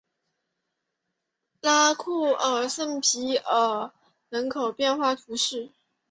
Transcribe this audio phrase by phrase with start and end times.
[1.61, 3.91] 拉库尔圣皮埃尔
[4.29, 5.69] 人口变化图示